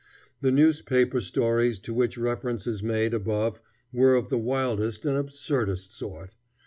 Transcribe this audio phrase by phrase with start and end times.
[0.41, 3.61] The newspaper stories to which reference is made above
[3.93, 6.33] were of the wildest and absurdest sort.